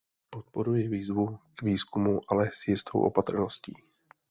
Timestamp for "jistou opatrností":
2.67-3.73